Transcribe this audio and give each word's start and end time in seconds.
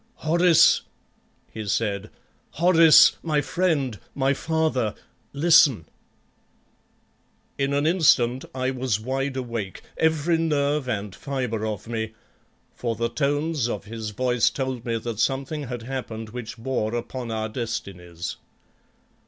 "Horace," 0.25 0.81
he 1.53 1.67
said, 1.67 2.09
"Horace, 2.53 3.17
my 3.21 3.39
friend, 3.39 3.99
my 4.15 4.33
father, 4.33 4.95
listen!" 5.31 5.85
In 7.59 7.71
an 7.71 7.85
instant 7.85 8.43
I 8.55 8.71
was 8.71 8.99
wide 8.99 9.37
awake, 9.37 9.83
every 9.97 10.39
nerve 10.39 10.89
and 10.89 11.13
fibre 11.13 11.67
of 11.67 11.87
me, 11.87 12.15
for 12.73 12.95
the 12.95 13.09
tones 13.09 13.69
of 13.69 13.85
his 13.85 14.09
voice 14.09 14.49
told 14.49 14.85
me 14.87 14.97
that 14.97 15.19
something 15.19 15.65
had 15.67 15.83
happened 15.83 16.29
which 16.29 16.57
bore 16.57 16.95
upon 16.95 17.29
our 17.29 17.47
destinies. 17.47 18.37